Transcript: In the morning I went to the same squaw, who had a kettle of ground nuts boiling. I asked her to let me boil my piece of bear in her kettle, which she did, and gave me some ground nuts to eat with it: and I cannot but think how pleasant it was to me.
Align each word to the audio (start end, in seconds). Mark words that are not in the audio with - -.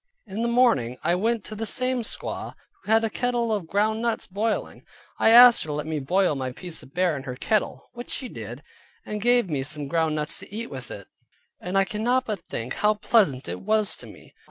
In 0.25 0.41
the 0.41 0.47
morning 0.47 0.97
I 1.03 1.13
went 1.13 1.43
to 1.43 1.55
the 1.55 1.67
same 1.67 2.01
squaw, 2.01 2.55
who 2.81 2.91
had 2.91 3.03
a 3.03 3.09
kettle 3.11 3.53
of 3.53 3.67
ground 3.67 4.01
nuts 4.01 4.25
boiling. 4.25 4.83
I 5.19 5.29
asked 5.29 5.61
her 5.61 5.67
to 5.67 5.73
let 5.73 5.85
me 5.85 5.99
boil 5.99 6.33
my 6.33 6.51
piece 6.53 6.81
of 6.81 6.95
bear 6.95 7.15
in 7.15 7.21
her 7.21 7.35
kettle, 7.35 7.87
which 7.93 8.09
she 8.09 8.27
did, 8.27 8.63
and 9.05 9.21
gave 9.21 9.47
me 9.47 9.61
some 9.61 9.87
ground 9.87 10.15
nuts 10.15 10.39
to 10.39 10.51
eat 10.51 10.71
with 10.71 10.89
it: 10.89 11.05
and 11.59 11.77
I 11.77 11.83
cannot 11.85 12.25
but 12.25 12.39
think 12.49 12.73
how 12.77 12.95
pleasant 12.95 13.47
it 13.47 13.61
was 13.61 13.95
to 13.97 14.07
me. 14.07 14.33